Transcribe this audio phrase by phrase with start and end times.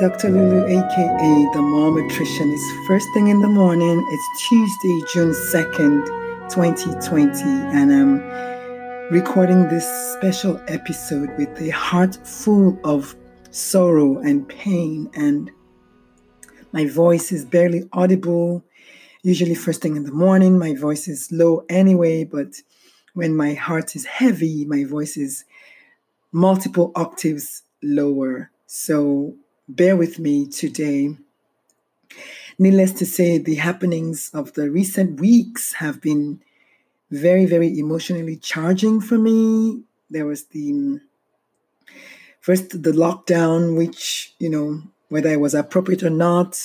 [0.00, 0.30] Dr.
[0.30, 2.52] Lulu, aka the Mom Nutrition.
[2.52, 4.06] It's first thing in the morning.
[4.08, 6.06] It's Tuesday, June 2nd,
[6.48, 8.20] 2020, and I'm
[9.10, 13.16] recording this special episode with a heart full of
[13.50, 15.50] sorrow and pain, and
[16.70, 18.62] my voice is barely audible.
[19.24, 22.62] Usually, first thing in the morning, my voice is low anyway, but
[23.14, 25.44] when my heart is heavy, my voice is
[26.30, 28.52] multiple octaves lower.
[28.66, 29.34] So
[29.68, 31.16] bear with me today.
[32.58, 36.40] Needless to say, the happenings of the recent weeks have been
[37.10, 39.82] very, very emotionally charging for me.
[40.10, 41.00] There was the mm,
[42.40, 46.60] first the lockdown, which, you know, whether it was appropriate or not,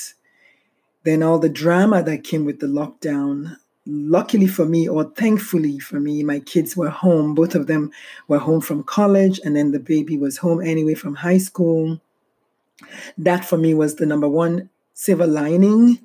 [1.04, 3.58] then all the drama that came with the lockdown.
[3.86, 7.36] Luckily for me, or thankfully for me, my kids were home.
[7.36, 7.92] Both of them
[8.30, 12.00] were home from college, and then the baby was home anyway from high school.
[13.18, 16.00] That for me was the number one silver lining.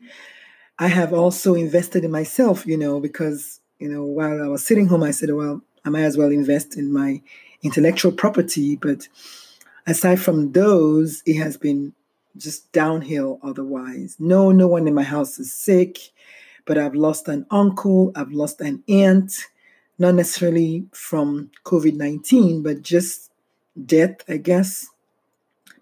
[0.78, 4.86] I have also invested in myself, you know, because, you know, while I was sitting
[4.86, 7.20] home, I said, well, I might as well invest in my
[7.62, 8.76] intellectual property.
[8.76, 9.08] But
[9.86, 11.94] aside from those, it has been
[12.36, 14.16] just downhill otherwise.
[14.18, 15.98] No, no one in my house is sick,
[16.64, 19.32] but I've lost an uncle, I've lost an aunt,
[19.98, 23.32] not necessarily from COVID 19, but just
[23.84, 24.86] death, I guess.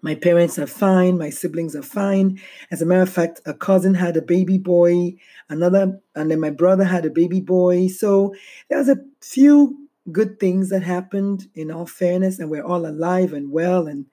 [0.01, 1.17] My parents are fine.
[1.17, 2.39] My siblings are fine.
[2.71, 5.15] As a matter of fact, a cousin had a baby boy,
[5.49, 7.87] another, and then my brother had a baby boy.
[7.87, 8.33] So
[8.69, 13.33] there was a few good things that happened in all fairness, and we're all alive
[13.33, 14.05] and well, and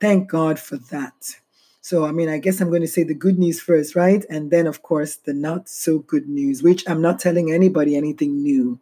[0.00, 1.36] thank God for that.
[1.80, 4.24] So, I mean, I guess I'm going to say the good news first, right?
[4.30, 8.40] And then, of course, the not so good news, which I'm not telling anybody anything
[8.40, 8.78] new.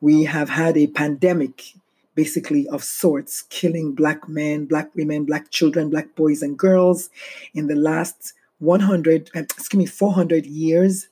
[0.00, 1.74] We have had a pandemic
[2.14, 7.10] basically of sorts, killing black men, black women, black children, black boys and girls
[7.54, 11.08] in the last 100, uh, excuse me, 400 years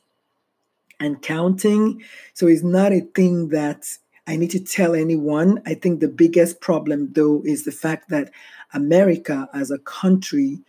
[1.00, 2.02] and counting.
[2.34, 3.86] So it's not a thing that
[4.26, 5.60] I need to tell anyone.
[5.66, 8.30] I think the biggest problem, though, is the fact that
[8.72, 10.60] America as a country,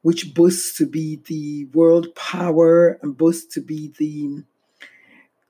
[0.00, 4.42] which boasts to be the world power and boasts to be the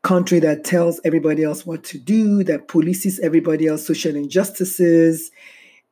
[0.02, 5.30] country that tells everybody else what to do, that polices everybody else social injustices,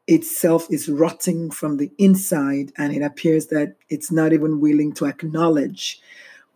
[0.07, 5.07] itself is rotting from the inside, and it appears that it's not even willing to
[5.07, 6.01] acknowledge.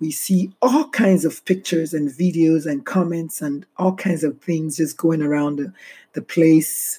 [0.00, 4.76] We see all kinds of pictures and videos and comments and all kinds of things
[4.76, 5.72] just going around the,
[6.14, 6.98] the place.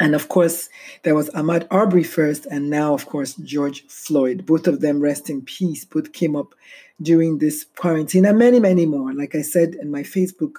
[0.00, 0.68] And of course,
[1.04, 4.44] there was Ahmaud Arbery first, and now, of course, George Floyd.
[4.44, 5.84] Both of them rest in peace.
[5.84, 6.52] Both came up
[7.00, 9.12] during this quarantine and many, many more.
[9.12, 10.56] Like I said in my Facebook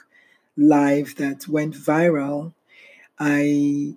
[0.57, 2.53] live that went viral,
[3.19, 3.96] I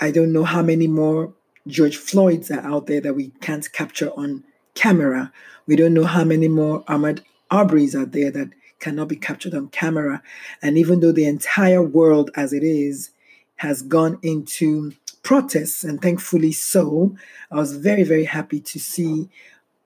[0.00, 1.32] I don't know how many more
[1.66, 4.44] George Floyds are out there that we can't capture on
[4.74, 5.32] camera.
[5.66, 9.68] We don't know how many more Ahmaud Arbery's are there that cannot be captured on
[9.68, 10.22] camera.
[10.62, 13.10] And even though the entire world as it is
[13.56, 17.14] has gone into protests, and thankfully so,
[17.50, 19.28] I was very, very happy to see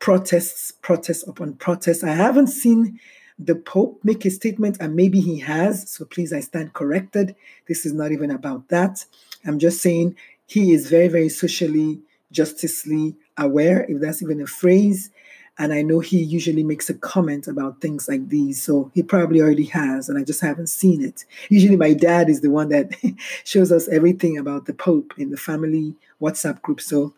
[0.04, 2.04] protests, protests upon protests.
[2.04, 3.00] I haven't seen
[3.38, 5.88] the Pope make a statement, and maybe he has.
[5.88, 7.34] So please, I stand corrected.
[7.68, 9.02] This is not even about that.
[9.46, 10.14] I'm just saying
[10.44, 12.02] he is very, very socially,
[12.32, 15.10] justicely aware, if that's even a phrase.
[15.56, 18.62] And I know he usually makes a comment about things like these.
[18.62, 21.24] So he probably already has, and I just haven't seen it.
[21.48, 22.92] Usually, my dad is the one that
[23.44, 26.82] shows us everything about the Pope in the family WhatsApp group.
[26.82, 27.14] So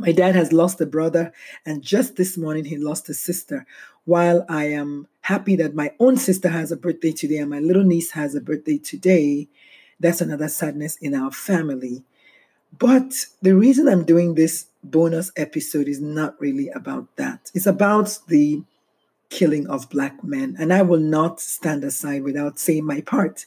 [0.00, 1.32] my dad has lost a brother,
[1.66, 3.66] and just this morning he lost a sister.
[4.04, 7.84] While I am happy that my own sister has a birthday today and my little
[7.84, 9.48] niece has a birthday today,
[10.00, 12.02] that's another sadness in our family.
[12.78, 17.50] But the reason I'm doing this bonus episode is not really about that.
[17.54, 18.62] It's about the
[19.30, 20.56] killing of black men.
[20.58, 23.46] And I will not stand aside without saying my part.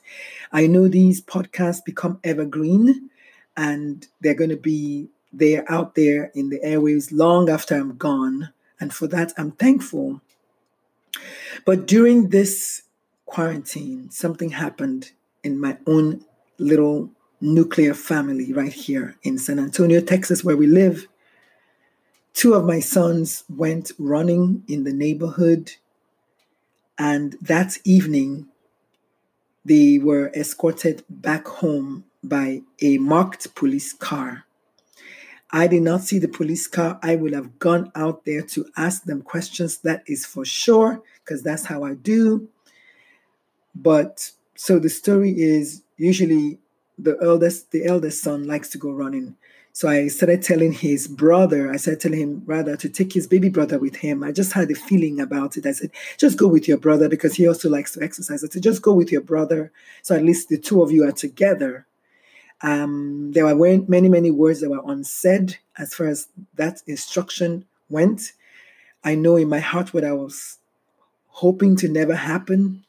[0.52, 3.10] I know these podcasts become evergreen
[3.58, 8.50] and they're going to be there out there in the airwaves long after I'm gone.
[8.80, 10.22] And for that, I'm thankful.
[11.66, 12.84] But during this
[13.26, 15.12] quarantine, something happened
[15.44, 16.26] in my own
[16.58, 17.10] little
[17.42, 21.08] nuclear family right here in San Antonio, Texas, where we live.
[22.34, 25.72] Two of my sons went running in the neighborhood,
[26.98, 28.48] and that evening
[29.64, 34.46] they were escorted back home by a marked police car.
[35.56, 37.00] I did not see the police car.
[37.02, 39.78] I would have gone out there to ask them questions.
[39.78, 42.50] That is for sure, because that's how I do.
[43.74, 46.60] But so the story is usually
[47.00, 49.38] the eldest the eldest son likes to go running.
[49.72, 53.48] So I started telling his brother, I started telling him rather to take his baby
[53.48, 54.26] brother with him.
[54.26, 55.66] I just had a feeling about it.
[55.66, 58.44] I said, just go with your brother because he also likes to exercise.
[58.44, 59.72] I said, just go with your brother.
[60.02, 61.86] So at least the two of you are together.
[62.62, 68.34] Um, there were many, many words that were unsaid as far as that instruction went.
[69.04, 70.58] I know in my heart what I was
[71.28, 72.84] hoping to never happen,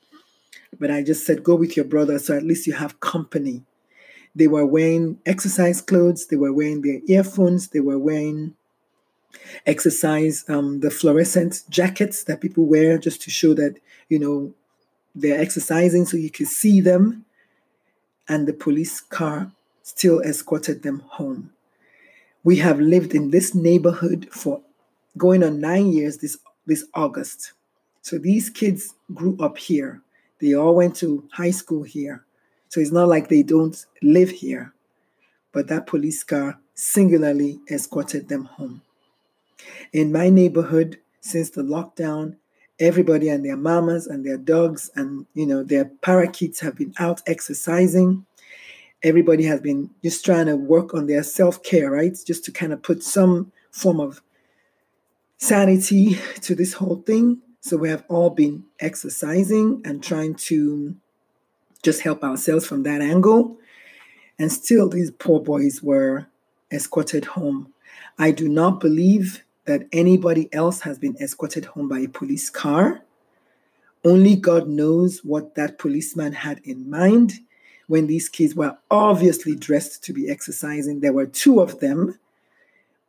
[0.79, 3.65] but I just said, go with your brother so at least you have company.
[4.35, 8.55] They were wearing exercise clothes, they were wearing their earphones, they were wearing
[9.67, 13.79] exercise, um, the fluorescent jackets that people wear just to show that,
[14.09, 14.53] you know,
[15.15, 17.25] they're exercising so you can see them.
[18.29, 19.53] And the police car
[19.87, 21.49] still escorted them home.
[22.43, 24.61] We have lived in this neighborhood for
[25.17, 26.37] going on nine years this,
[26.67, 27.53] this August.
[28.03, 30.03] So these kids grew up here.
[30.41, 32.25] They all went to high school here.
[32.69, 34.75] So it's not like they don't live here,
[35.53, 38.83] but that police car singularly escorted them home.
[39.93, 42.35] In my neighborhood, since the lockdown,
[42.81, 47.23] everybody and their mamas and their dogs and you know their parakeets have been out
[47.27, 48.27] exercising.
[49.07, 52.19] Everybody has been just trying to work on their self-care, right?
[52.27, 54.21] Just to kind of put some form of
[55.39, 57.41] sanity to this whole thing.
[57.61, 60.97] So we have all been exercising and trying to
[61.85, 63.57] just help ourselves from that angle.
[64.41, 66.27] And still, these poor boys were
[66.73, 67.73] escorted home.
[68.19, 73.03] I do not believe that anybody else has been escorted home by a police car.
[74.05, 77.35] Only God knows what that policeman had in mind
[77.87, 81.01] when these kids were obviously dressed to be exercising.
[81.01, 82.19] There were two of them,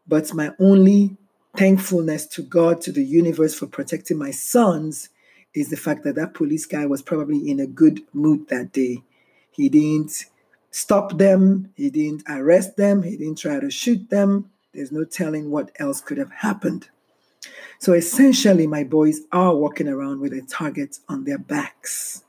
[0.08, 1.18] but my only
[1.56, 5.10] thankfulness to God, to the universe for protecting my sons
[5.56, 9.02] is the fact that that police guy was probably in a good mood that day.
[9.52, 10.26] He didn't
[10.70, 14.52] stop them, he didn't arrest them, he didn't try to shoot them.
[14.74, 16.90] There's no telling what else could have happened.
[17.80, 22.24] So essentially, my boys are walking around with a target on their backs.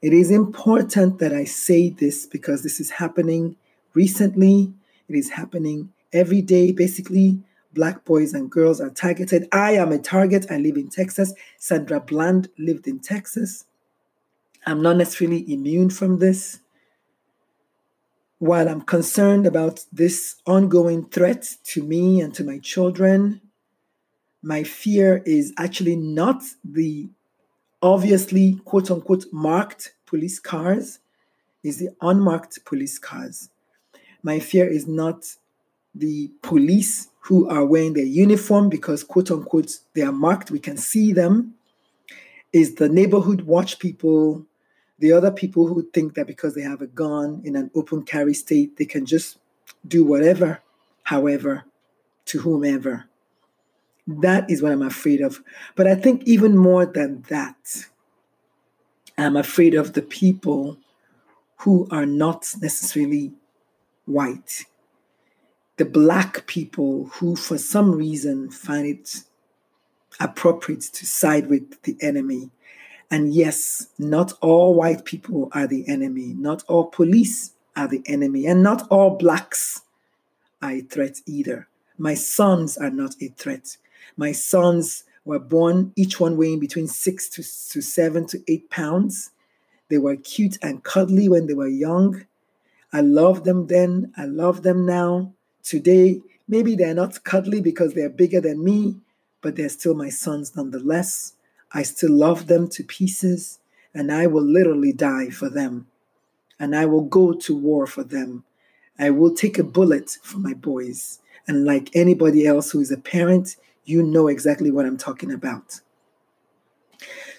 [0.00, 3.56] It is important that I say this because this is happening
[3.94, 4.72] recently.
[5.08, 7.40] It is happening every day, basically
[7.78, 9.48] black boys and girls are targeted.
[9.52, 10.46] I am a target.
[10.50, 11.32] I live in Texas.
[11.58, 13.66] Sandra Bland lived in Texas.
[14.66, 16.60] I'm not necessarily immune from this.
[18.38, 23.40] While I'm concerned about this ongoing threat to me and to my children,
[24.42, 27.08] my fear is actually not the
[27.82, 31.00] obviously quote unquote marked police cars,
[31.62, 33.50] is the unmarked police cars.
[34.22, 35.26] My fear is not
[35.94, 40.76] the police who are wearing their uniform because, quote unquote, they are marked, we can
[40.76, 41.54] see them,
[42.52, 44.46] is the neighborhood watch people,
[44.98, 48.34] the other people who think that because they have a gun in an open carry
[48.34, 49.38] state, they can just
[49.86, 50.60] do whatever,
[51.02, 51.64] however,
[52.24, 53.04] to whomever.
[54.08, 55.40] That is what I'm afraid of.
[55.76, 57.86] But I think even more than that,
[59.16, 60.78] I'm afraid of the people
[61.58, 63.32] who are not necessarily
[64.06, 64.64] white
[65.78, 69.22] the black people who, for some reason, find it
[70.20, 72.50] appropriate to side with the enemy.
[73.10, 78.46] And yes, not all white people are the enemy, not all police are the enemy,
[78.46, 79.82] and not all blacks
[80.60, 81.68] are a threat either.
[81.96, 83.76] My sons are not a threat.
[84.16, 89.30] My sons were born, each one weighing between six to, to seven to eight pounds.
[89.88, 92.26] They were cute and cuddly when they were young.
[92.92, 95.32] I loved them then, I love them now.
[95.62, 98.96] Today, Maybe they're not cuddly because they're bigger than me,
[99.42, 101.34] but they're still my sons nonetheless.
[101.72, 103.58] I still love them to pieces,
[103.92, 105.86] and I will literally die for them.
[106.58, 108.44] And I will go to war for them.
[108.98, 111.20] I will take a bullet for my boys.
[111.46, 113.56] And like anybody else who is a parent,
[113.88, 115.80] you know exactly what I'm talking about.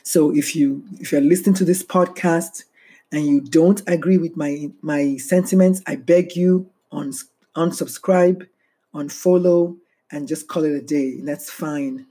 [0.03, 2.63] So if you if you're listening to this podcast
[3.11, 7.13] and you don't agree with my my sentiments, I beg you on
[7.55, 8.47] unsubscribe,
[8.93, 9.77] unfollow,
[10.11, 11.19] and just call it a day.
[11.21, 12.07] That's fine.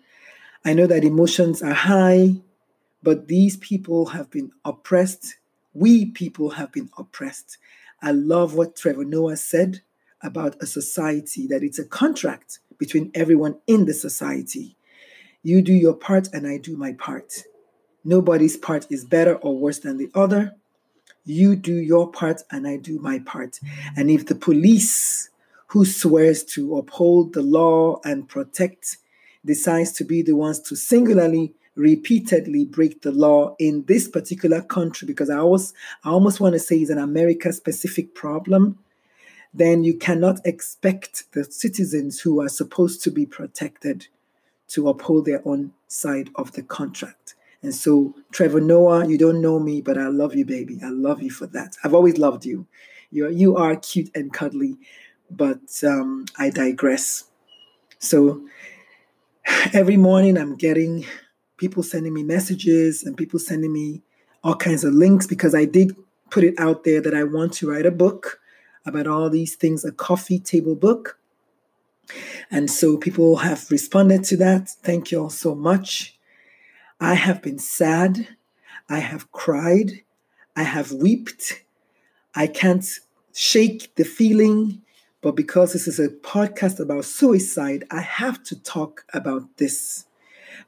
[0.64, 2.36] I know that emotions are high,
[3.02, 5.36] but these people have been oppressed.
[5.74, 7.58] We people have been oppressed.
[8.02, 9.80] I love what Trevor Noah said
[10.22, 14.76] about a society that it's a contract between everyone in the society.
[15.42, 17.44] You do your part and I do my part.
[18.04, 20.54] Nobody's part is better or worse than the other.
[21.24, 23.60] You do your part and I do my part.
[23.96, 25.30] And if the police,
[25.66, 28.96] who swears to uphold the law and protect,
[29.44, 35.06] decides to be the ones to singularly, repeatedly break the law in this particular country,
[35.06, 38.78] because I always, I almost want to say it's an America specific problem,
[39.54, 44.06] then you cannot expect the citizens who are supposed to be protected
[44.68, 47.34] to uphold their own side of the contract.
[47.62, 50.78] And so, Trevor Noah, you don't know me, but I love you, baby.
[50.84, 51.76] I love you for that.
[51.82, 52.66] I've always loved you.
[53.10, 54.76] You you are cute and cuddly,
[55.30, 57.24] but um, I digress.
[57.98, 58.46] So,
[59.72, 61.04] every morning I'm getting
[61.56, 64.02] people sending me messages and people sending me
[64.44, 65.96] all kinds of links because I did
[66.30, 68.40] put it out there that I want to write a book
[68.88, 71.18] about all these things, a coffee table book.
[72.50, 74.70] And so people have responded to that.
[74.82, 76.18] Thank you all so much.
[77.00, 78.28] I have been sad.
[78.88, 80.02] I have cried.
[80.56, 81.64] I have wept.
[82.34, 82.84] I can't
[83.34, 84.82] shake the feeling,
[85.20, 90.06] but because this is a podcast about suicide, I have to talk about this.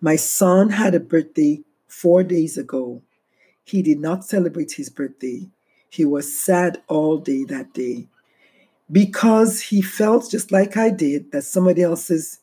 [0.00, 3.02] My son had a birthday four days ago.
[3.64, 5.48] He did not celebrate his birthday.
[5.90, 8.06] He was sad all day that day
[8.90, 12.40] because he felt just like I did that somebody else's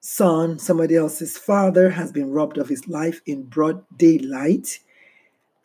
[0.00, 4.80] son, somebody else's father, has been robbed of his life in broad daylight.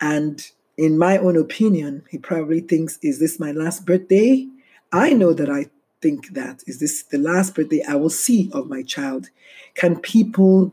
[0.00, 0.40] And
[0.76, 4.48] in my own opinion, he probably thinks, Is this my last birthday?
[4.92, 5.66] I know that I
[6.00, 6.62] think that.
[6.66, 9.28] Is this the last birthday I will see of my child?
[9.74, 10.72] Can people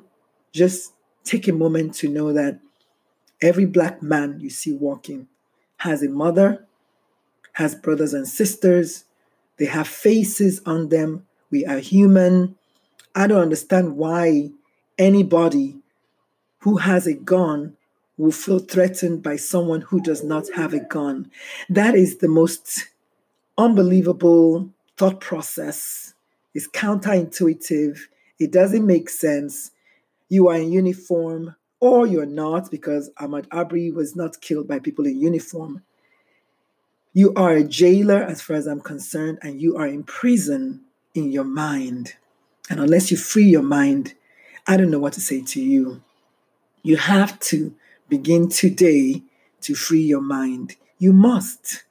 [0.53, 2.59] just take a moment to know that
[3.41, 5.27] every black man you see walking
[5.77, 6.65] has a mother,
[7.53, 9.05] has brothers and sisters,
[9.57, 11.25] they have faces on them.
[11.49, 12.55] We are human.
[13.15, 14.51] I don't understand why
[14.97, 15.77] anybody
[16.59, 17.75] who has a gun
[18.17, 21.31] will feel threatened by someone who does not have a gun.
[21.69, 22.85] That is the most
[23.57, 26.13] unbelievable thought process.
[26.53, 27.99] It's counterintuitive.
[28.39, 29.71] It doesn't make sense.
[30.29, 35.05] You are in uniform or you're not, because Ahmaud Arbery was not killed by people
[35.05, 35.83] in uniform.
[37.13, 40.81] You are a jailer, as far as I'm concerned, and you are in prison
[41.13, 42.13] in your mind.
[42.69, 44.13] And unless you free your mind,
[44.67, 46.01] I don't know what to say to you.
[46.83, 47.73] You have to
[48.09, 49.23] begin today
[49.61, 50.75] to free your mind.
[50.99, 51.83] You must.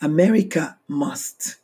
[0.00, 1.56] America must.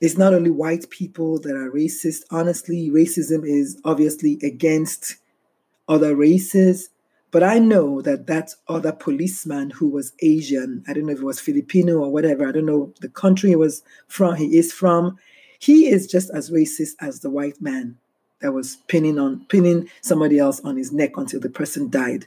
[0.00, 2.24] It's not only white people that are racist.
[2.30, 5.16] Honestly, racism is obviously against
[5.88, 6.90] other races.
[7.30, 11.24] But I know that that other policeman who was Asian, I don't know if it
[11.24, 15.18] was Filipino or whatever, I don't know the country he was from, he is from,
[15.58, 17.98] he is just as racist as the white man
[18.40, 22.26] that was pinning on pinning somebody else on his neck until the person died.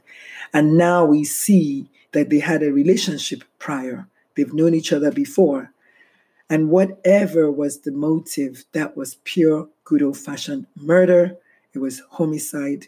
[0.54, 4.08] And now we see that they had a relationship prior.
[4.36, 5.72] They've known each other before.
[6.50, 11.38] And whatever was the motive, that was pure good old fashioned murder.
[11.74, 12.88] It was homicide,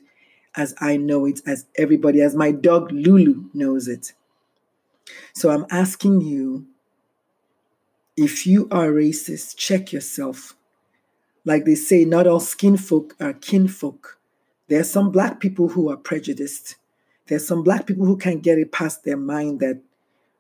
[0.56, 4.14] as I know it, as everybody, as my dog Lulu knows it.
[5.34, 6.68] So I'm asking you
[8.16, 10.56] if you are racist, check yourself.
[11.46, 14.20] Like they say, not all skin folk are kinfolk.
[14.68, 16.76] There are some black people who are prejudiced.
[17.28, 19.82] There's some black people who can't get it past their mind that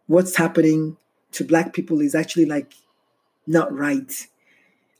[0.07, 0.97] what's happening
[1.31, 2.73] to black people is actually like
[3.47, 4.27] not right.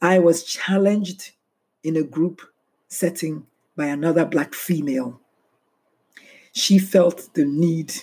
[0.01, 1.31] I was challenged
[1.83, 2.41] in a group
[2.87, 5.19] setting by another black female.
[6.51, 7.93] She felt the need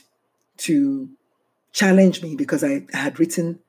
[0.59, 1.09] to
[1.73, 3.61] challenge me because I had written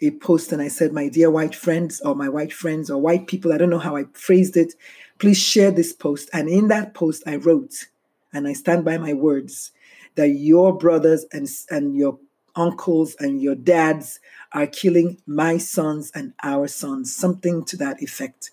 [0.00, 3.26] a post and I said, My dear white friends, or my white friends, or white
[3.26, 4.74] people, I don't know how I phrased it,
[5.18, 6.30] please share this post.
[6.32, 7.86] And in that post, I wrote,
[8.32, 9.72] and I stand by my words,
[10.14, 12.18] that your brothers and, and your
[12.56, 14.20] uncles and your dads
[14.52, 18.50] are killing my sons and our sons, something to that effect.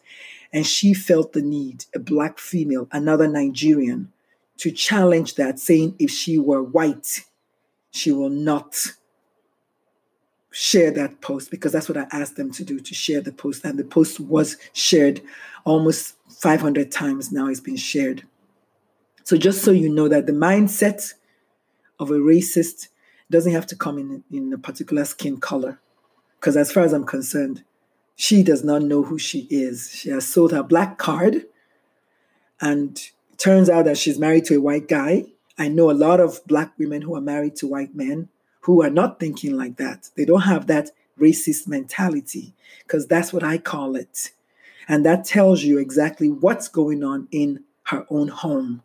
[0.54, 4.12] And she felt the need, a black female, another Nigerian,
[4.58, 7.26] to challenge that, saying if she were white,
[7.92, 8.76] she will not
[10.52, 13.64] share that post because that's what I asked them to do to share the post.
[13.64, 15.22] And the post was shared
[15.66, 18.24] almost 500 times now, it's been shared.
[19.24, 21.14] So, just so you know that the mindset
[22.00, 22.88] of a racist
[23.30, 25.80] doesn't have to come in, in a particular skin color.
[26.40, 27.64] Because, as far as I'm concerned,
[28.18, 29.92] she does not know who she is.
[29.94, 31.46] She has sold her black card,
[32.60, 33.00] and
[33.38, 35.26] turns out that she's married to a white guy.
[35.58, 38.30] I know a lot of black women who are married to white men
[38.62, 40.10] who are not thinking like that.
[40.16, 44.32] They don't have that racist mentality because that's what I call it.
[44.88, 48.82] And that tells you exactly what's going on in her own home,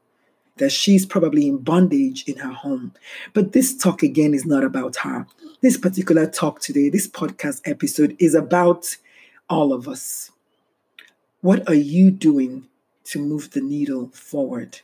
[0.58, 2.92] that she's probably in bondage in her home.
[3.32, 5.26] But this talk again is not about her.
[5.62, 8.96] This particular talk today, this podcast episode, is about
[9.48, 10.30] all of us.
[11.40, 12.68] What are you doing
[13.04, 14.80] to move the needle forward?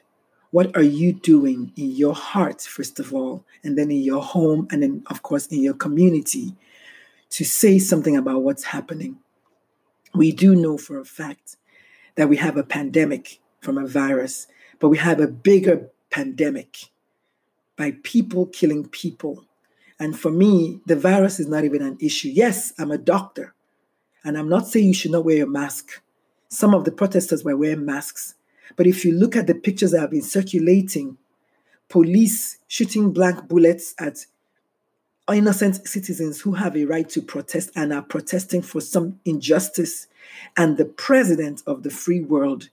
[0.50, 4.66] What are you doing in your heart, first of all, and then in your home,
[4.70, 6.54] and then, of course, in your community
[7.30, 9.18] to say something about what's happening?
[10.14, 11.56] We do know for a fact
[12.14, 14.46] that we have a pandemic from a virus,
[14.78, 16.90] but we have a bigger pandemic
[17.76, 19.44] by people killing people.
[20.00, 22.28] And for me, the virus is not even an issue.
[22.28, 23.54] Yes, I'm a doctor,
[24.24, 26.02] and I'm not saying you should not wear your mask.
[26.48, 28.34] Some of the protesters were wearing masks.
[28.76, 31.16] But if you look at the pictures that have been circulating,
[31.88, 34.26] police shooting blank bullets at
[35.32, 40.06] innocent citizens who have a right to protest and are protesting for some injustice,
[40.56, 42.68] and the president of the free world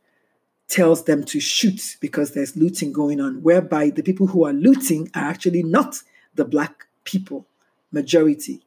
[0.68, 5.10] tells them to shoot because there's looting going on, whereby the people who are looting
[5.16, 5.98] are actually not
[6.36, 7.46] the black people,
[7.92, 8.65] majority.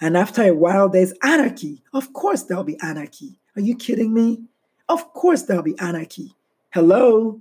[0.00, 1.82] And after a while, there's anarchy.
[1.92, 3.38] Of course, there'll be anarchy.
[3.56, 4.42] Are you kidding me?
[4.88, 6.34] Of course, there'll be anarchy.
[6.70, 7.40] Hello?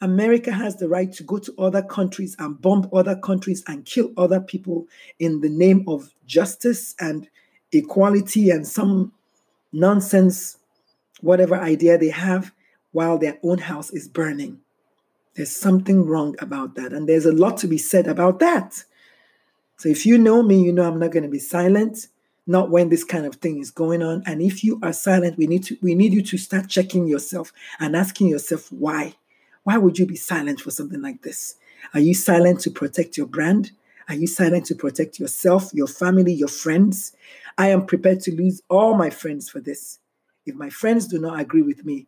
[0.00, 4.10] America has the right to go to other countries and bomb other countries and kill
[4.16, 4.86] other people
[5.18, 7.28] in the name of justice and
[7.72, 9.12] equality and some
[9.72, 10.58] nonsense,
[11.20, 12.52] whatever idea they have,
[12.92, 14.60] while their own house is burning.
[15.34, 16.92] There's something wrong about that.
[16.92, 18.84] And there's a lot to be said about that.
[19.76, 22.08] So if you know me, you know I'm not going to be silent
[22.46, 24.22] not when this kind of thing is going on.
[24.26, 27.52] And if you are silent we need to we need you to start checking yourself
[27.80, 29.14] and asking yourself why.
[29.64, 31.56] Why would you be silent for something like this?
[31.92, 33.72] Are you silent to protect your brand?
[34.08, 37.12] Are you silent to protect yourself your family your friends?
[37.58, 39.98] I am prepared to lose all my friends for this.
[40.44, 42.06] If my friends do not agree with me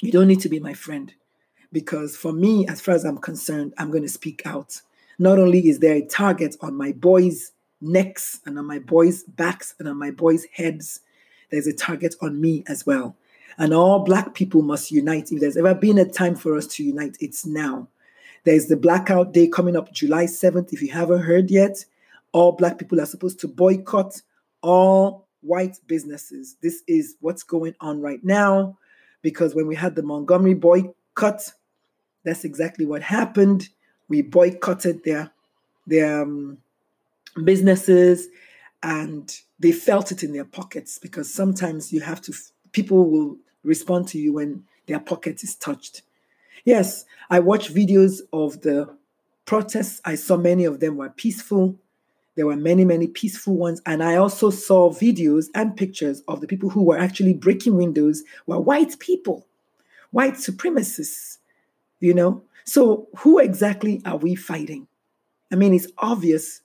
[0.00, 1.12] you don't need to be my friend.
[1.70, 4.80] Because for me as far as i'm concerned i'm going to speak out
[5.18, 9.74] not only is there a target on my boys necks and on my boys' backs
[9.78, 11.00] and on my boys' heads.
[11.50, 13.16] There's a target on me as well.
[13.58, 15.30] And all Black people must unite.
[15.30, 17.88] If there's ever been a time for us to unite, it's now.
[18.44, 20.72] There's the blackout day coming up July 7th.
[20.72, 21.84] If you haven't heard yet,
[22.32, 24.20] all Black people are supposed to boycott
[24.62, 26.56] all white businesses.
[26.62, 28.78] This is what's going on right now
[29.20, 31.52] because when we had the Montgomery boycott,
[32.24, 33.68] that's exactly what happened.
[34.12, 35.32] We boycotted their
[35.86, 36.58] their um,
[37.44, 38.28] businesses
[38.82, 42.34] and they felt it in their pockets because sometimes you have to
[42.72, 46.02] people will respond to you when their pocket is touched.
[46.66, 48.94] Yes i watched videos of the
[49.46, 50.02] protests.
[50.04, 51.74] I saw many of them were peaceful.
[52.34, 53.80] There were many many peaceful ones.
[53.86, 58.24] And i also saw videos and pictures of the people who were actually breaking windows
[58.46, 59.46] were white people
[60.10, 61.38] white supremacists
[62.00, 64.86] you know so who exactly are we fighting
[65.50, 66.62] i mean it's obvious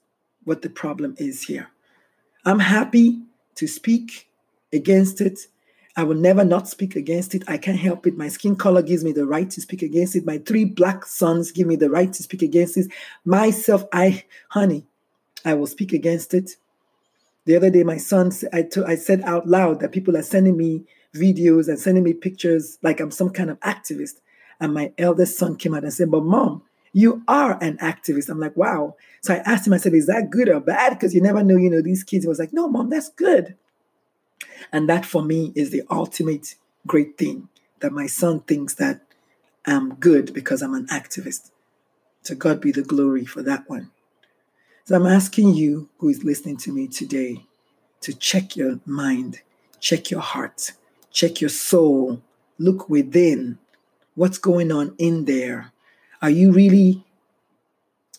[0.48, 1.68] what the problem is here.
[2.46, 3.20] I'm happy
[3.56, 4.30] to speak
[4.72, 5.40] against it.
[5.98, 7.44] I will never not speak against it.
[7.50, 8.16] I can't help it.
[8.16, 10.26] My skin color gives me the right to speak against it.
[10.26, 12.88] My three black sons give me the right to speak against it.
[13.26, 14.86] Myself, I, honey,
[15.44, 16.52] I will speak against it.
[17.44, 20.56] The other day, my son, I, t- I said out loud that people are sending
[20.56, 24.22] me videos and sending me pictures like I'm some kind of activist.
[24.60, 28.28] And my eldest son came out and said, But mom, you are an activist.
[28.28, 28.96] I'm like, wow.
[29.22, 30.94] So I asked him, I said, is that good or bad?
[30.94, 32.24] Because you never know, you know, these kids.
[32.24, 33.56] He was like, no, mom, that's good.
[34.72, 36.56] And that for me is the ultimate
[36.88, 37.50] great thing
[37.82, 39.02] that my son thinks that
[39.66, 41.52] I'm good because I'm an activist.
[42.24, 43.92] To God be the glory for that one.
[44.86, 47.46] So I'm asking you who is listening to me today
[48.02, 49.42] to check your mind,
[49.80, 50.72] check your heart,
[51.12, 52.22] check your soul,
[52.58, 53.60] look within.
[54.18, 55.72] What's going on in there?
[56.24, 57.06] Are you really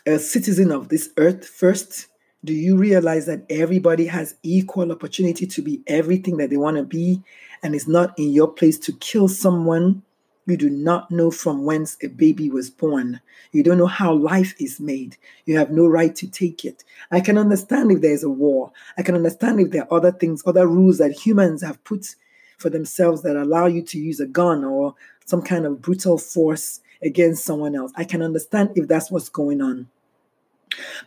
[0.07, 2.07] a citizen of this earth first?
[2.45, 6.85] Do you realize that everybody has equal opportunity to be everything that they want to
[6.85, 7.21] be
[7.65, 10.05] and it's not in your place to kill someone?
[10.47, 13.21] You do not know from whence a baby was born.
[13.51, 15.17] You don't know how life is made.
[15.47, 16.85] You have no right to take it.
[17.11, 18.71] I can understand if there's a war.
[18.97, 22.15] I can understand if there are other things, other rules that humans have put
[22.59, 24.95] for themselves that allow you to use a gun or
[25.29, 27.93] some kind of brutal force against someone else.
[27.97, 29.89] I can understand if that's what's going on.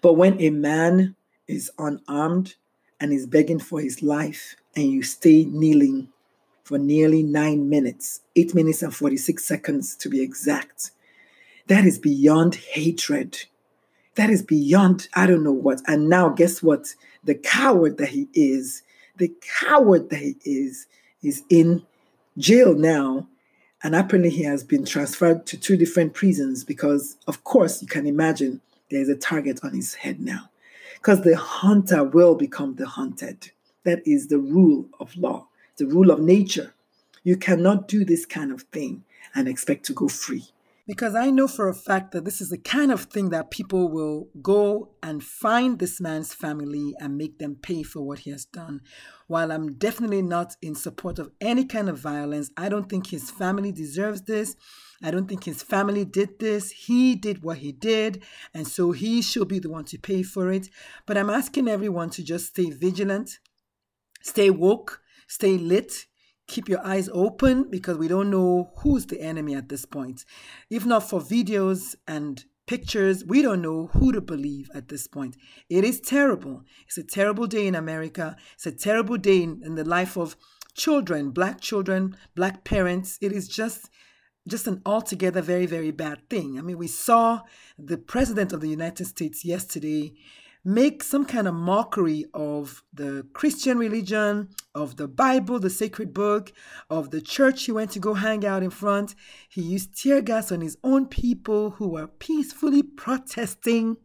[0.02, 1.16] But when a man
[1.48, 2.54] is unarmed
[3.00, 6.10] and is begging for his life, and you stay kneeling
[6.64, 10.92] for nearly nine minutes, eight minutes and 46 seconds to be exact,
[11.66, 13.46] that is beyond hatred.
[14.16, 15.82] That is beyond, I don't know what.
[15.88, 16.94] And now, guess what?
[17.24, 18.84] The coward that he is,
[19.18, 20.86] the coward that he is,
[21.24, 21.84] is in
[22.38, 23.28] jail now.
[23.84, 28.06] And apparently, he has been transferred to two different prisons because, of course, you can
[28.06, 30.50] imagine there's a target on his head now
[30.96, 33.52] because the hunter will become the hunted.
[33.84, 36.74] That is the rule of law, the rule of nature.
[37.24, 40.46] You cannot do this kind of thing and expect to go free.
[40.92, 43.90] Because I know for a fact that this is the kind of thing that people
[43.90, 48.44] will go and find this man's family and make them pay for what he has
[48.44, 48.82] done.
[49.28, 53.32] While I'm definitely not in support of any kind of violence, I don't think his
[53.32, 54.58] family deserves this.
[55.02, 56.72] I don't think his family did this.
[56.72, 60.52] He did what he did, and so he should be the one to pay for
[60.52, 60.68] it.
[61.08, 63.40] But I'm asking everyone to just stay vigilant,
[64.22, 65.00] stay woke,
[65.30, 66.08] stay lit,
[66.52, 70.26] keep your eyes open because we don't know who's the enemy at this point.
[70.70, 75.38] If not for videos and pictures, we don't know who to believe at this point.
[75.70, 76.64] It is terrible.
[76.86, 78.36] It's a terrible day in America.
[78.56, 80.36] It's a terrible day in, in the life of
[80.76, 83.18] children, black children, black parents.
[83.22, 83.90] It is just
[84.48, 86.58] just an altogether very, very bad thing.
[86.58, 87.42] I mean, we saw
[87.78, 90.16] the president of the United States yesterday
[90.64, 96.54] make some kind of mockery of the Christian religion, of the Bible, the sacred book,
[96.90, 99.16] of the church he went to go hang out in front.
[99.50, 103.98] He used tear gas on his own people who were peacefully protesting.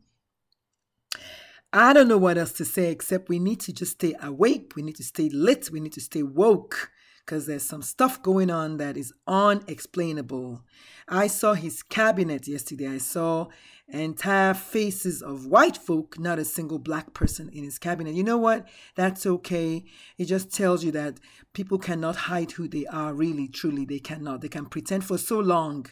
[1.72, 4.72] I don't know what else to say except we need to just stay awake.
[4.76, 5.70] We need to stay lit.
[5.70, 6.90] We need to stay woke
[7.26, 10.62] because there's some stuff going on that is unexplainable.
[11.08, 12.88] I saw his cabinet yesterday.
[12.88, 13.48] I saw
[13.88, 18.14] entire faces of white folk, not a single black person in his cabinet.
[18.14, 18.66] You know what?
[18.96, 19.84] That's okay.
[20.18, 21.20] It just tells you that
[21.52, 23.84] people cannot hide who they are, really, truly.
[23.84, 24.40] They cannot.
[24.40, 25.86] They can pretend for so long,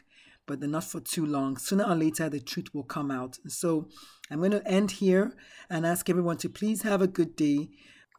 [0.46, 1.56] but they're not for too long.
[1.56, 3.38] Sooner or later, the truth will come out.
[3.46, 3.88] So
[4.30, 5.34] I'm going to end here
[5.70, 7.70] and ask everyone to please have a good day.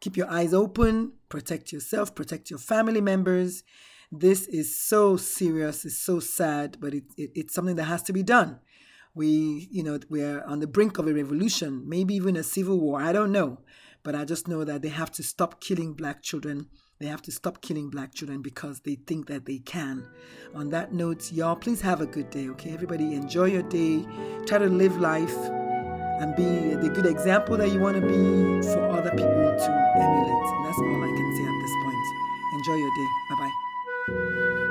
[0.01, 3.63] Keep your eyes open, protect yourself, protect your family members.
[4.11, 8.13] This is so serious, it's so sad, but it, it, it's something that has to
[8.13, 8.59] be done.
[9.15, 13.01] We, you know, we're on the brink of a revolution, maybe even a civil war.
[13.01, 13.59] I don't know.
[14.03, 16.67] But I just know that they have to stop killing black children.
[16.99, 20.07] They have to stop killing black children because they think that they can.
[20.53, 22.71] On that note, y'all, please have a good day, okay?
[22.71, 24.05] Everybody enjoy your day.
[24.45, 25.35] Try to live life
[26.19, 30.47] and be the good example that you want to be for other people to emulate.
[30.53, 32.05] And that's all I can say at this point.
[32.53, 33.07] Enjoy your day.
[33.29, 34.64] Bye bye.